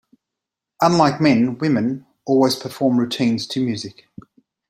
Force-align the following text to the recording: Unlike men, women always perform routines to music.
Unlike 0.81 1.21
men, 1.21 1.59
women 1.59 2.07
always 2.25 2.55
perform 2.55 2.97
routines 2.97 3.45
to 3.45 3.59
music. 3.63 4.07